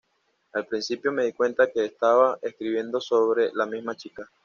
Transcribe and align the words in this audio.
Al 0.53 0.65
principio 0.65 1.11
me 1.11 1.25
di 1.25 1.31
cuenta 1.33 1.67
de 1.67 1.71
que 1.73 1.85
estaba 1.85 2.39
escribiendo 2.41 2.99
sobre 2.99 3.51
la 3.53 3.67
misma 3.67 3.95
chica". 3.95 4.27